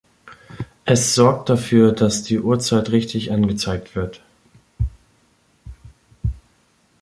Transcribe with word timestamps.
Es 0.83 1.13
sorgt 1.13 1.49
dafür, 1.49 1.91
dass 1.91 2.23
die 2.23 2.39
Uhrzeit 2.39 2.89
richtig 2.89 3.31
angezeigt 3.31 3.95
wird. 3.95 4.23